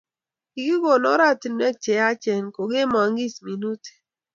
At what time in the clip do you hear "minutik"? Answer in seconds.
3.45-3.97